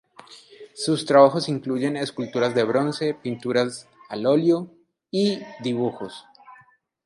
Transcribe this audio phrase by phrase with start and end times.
[0.73, 4.67] Sus trabajos incluyen esculturas de bronce, pinturas al óleo
[5.11, 6.25] y dibujos.